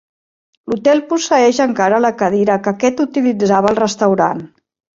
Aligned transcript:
L'hotel 0.71 1.03
posseeix 1.11 1.59
encara 1.67 2.01
la 2.07 2.11
cadira 2.23 2.57
que 2.65 2.73
aquest 2.73 3.05
utilitzava 3.07 3.73
al 3.75 3.81
restaurant. 3.85 4.47